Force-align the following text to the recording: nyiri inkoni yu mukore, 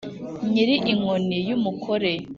nyiri 0.51 0.75
inkoni 0.91 1.37
yu 1.47 1.57
mukore, 1.63 2.13